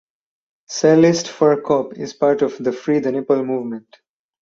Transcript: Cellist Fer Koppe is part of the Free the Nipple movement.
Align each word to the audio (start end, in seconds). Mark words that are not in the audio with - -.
Cellist 0.67 1.27
Fer 1.29 1.61
Koppe 1.61 1.95
is 1.95 2.15
part 2.15 2.41
of 2.41 2.57
the 2.57 2.71
Free 2.71 2.97
the 2.97 3.11
Nipple 3.11 3.45
movement. 3.45 3.97